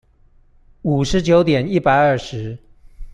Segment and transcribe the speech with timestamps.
[0.81, 2.57] 五十九點一百二十